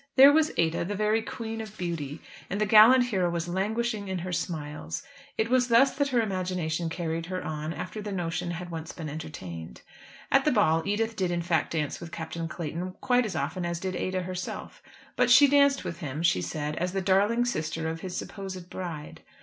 There 0.15 0.33
was 0.33 0.51
Ada, 0.57 0.83
the 0.85 0.95
very 0.95 1.21
queen 1.21 1.61
of 1.61 1.77
beauty. 1.77 2.21
And 2.49 2.59
the 2.59 2.65
gallant 2.65 3.03
hero 3.03 3.29
was 3.29 3.47
languishing 3.47 4.07
in 4.07 4.17
her 4.17 4.31
smiles. 4.33 5.03
It 5.37 5.47
was 5.47 5.67
thus 5.67 5.93
that 5.95 6.07
her 6.07 6.21
imagination 6.23 6.89
carried 6.89 7.27
her 7.27 7.43
on, 7.45 7.71
after 7.71 8.01
the 8.01 8.11
notion 8.11 8.49
had 8.49 8.71
once 8.71 8.91
been 8.93 9.07
entertained. 9.09 9.83
At 10.31 10.43
the 10.43 10.51
ball 10.51 10.81
Edith 10.87 11.15
did 11.15 11.29
in 11.29 11.43
fact 11.43 11.73
dance 11.73 11.99
with 11.99 12.11
Captain 12.11 12.47
Clayton 12.47 12.93
quite 12.99 13.27
as 13.27 13.35
often 13.35 13.63
as 13.63 13.79
did 13.79 13.95
Ada 13.95 14.23
herself, 14.23 14.81
but 15.15 15.29
she 15.29 15.47
danced 15.47 15.83
with 15.83 15.99
him, 15.99 16.23
she 16.23 16.41
said, 16.41 16.75
as 16.77 16.93
the 16.93 17.01
darling 17.01 17.45
sister 17.45 17.87
of 17.87 18.01
his 18.01 18.17
supposed 18.17 18.71
bride. 18.71 19.21